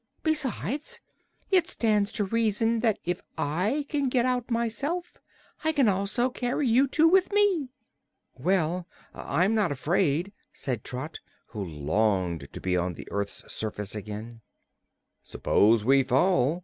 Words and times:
Besides, 0.23 0.99
it 1.51 1.67
stands 1.67 2.11
to 2.13 2.23
reason 2.23 2.79
that 2.79 2.97
if 3.05 3.21
I 3.37 3.85
can 3.87 4.09
get 4.09 4.25
out 4.25 4.49
myself 4.49 5.13
I 5.63 5.71
can 5.71 5.87
also 5.87 6.31
carry 6.31 6.67
you 6.67 6.87
two 6.87 7.07
with 7.07 7.31
me." 7.31 7.69
"Well, 8.33 8.87
I'm 9.13 9.53
not 9.53 9.71
afraid," 9.71 10.33
said 10.53 10.83
Trot, 10.83 11.19
who 11.49 11.63
longed 11.63 12.47
to 12.51 12.59
be 12.59 12.75
on 12.75 12.95
the 12.95 13.07
earth's 13.11 13.53
surface 13.53 13.93
again. 13.93 14.41
"S'pose 15.23 15.83
we 15.85 16.01
fall?" 16.01 16.59